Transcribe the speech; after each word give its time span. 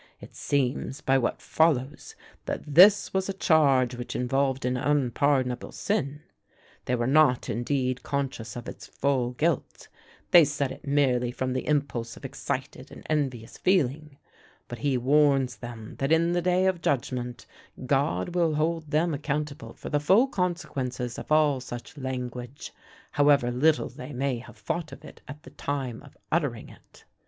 It 0.19 0.35
seems, 0.35 0.99
by 0.99 1.19
what 1.19 1.43
follows, 1.43 2.15
that 2.45 2.63
this 2.65 3.13
was 3.13 3.29
a 3.29 3.33
charge 3.33 3.93
which 3.93 4.15
involved 4.15 4.65
an 4.65 4.75
unpardonable 4.75 5.71
sin. 5.71 6.23
They 6.85 6.95
were 6.95 7.05
not, 7.05 7.51
indeed, 7.51 8.01
conscious 8.01 8.55
of 8.55 8.67
its 8.67 8.87
full 8.87 9.33
guilt 9.33 9.89
they 10.31 10.43
said 10.43 10.71
it 10.71 10.87
merely 10.87 11.31
from 11.31 11.53
the 11.53 11.67
impulse 11.67 12.17
of 12.17 12.25
excited 12.25 12.89
and 12.89 13.05
envious 13.11 13.59
feeling 13.59 14.17
but 14.67 14.79
he 14.79 14.97
warns 14.97 15.57
them 15.57 15.97
that 15.99 16.11
in 16.11 16.31
the 16.31 16.41
day 16.41 16.65
of 16.65 16.81
judgment, 16.81 17.45
God 17.85 18.33
will 18.33 18.55
hold 18.55 18.89
them 18.89 19.13
accountable 19.13 19.73
for 19.75 19.89
the 19.89 19.99
full 19.99 20.27
consequences 20.27 21.19
of 21.19 21.31
all 21.31 21.59
such 21.59 21.95
language, 21.95 22.73
however 23.11 23.51
little 23.51 23.87
they 23.89 24.13
may 24.13 24.39
have 24.39 24.57
thought 24.57 24.91
of 24.91 25.05
it 25.05 25.21
at 25.27 25.43
the 25.43 25.51
time 25.51 26.01
of 26.01 26.17
uttering 26.31 26.69
it. 26.69 27.05